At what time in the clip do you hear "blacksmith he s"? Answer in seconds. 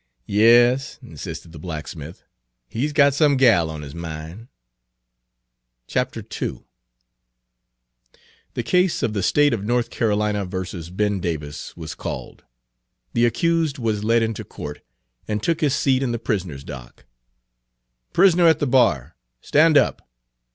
1.59-2.91